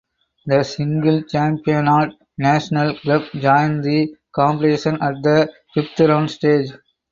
The 0.47 0.63
single 0.63 1.21
Championnat 1.25 2.13
National 2.39 2.97
club 2.97 3.21
joined 3.33 3.83
the 3.83 4.11
competition 4.33 4.95
at 4.99 5.21
the 5.21 5.53
fifth 5.75 5.99
round 5.99 6.31
stage. 6.31 6.71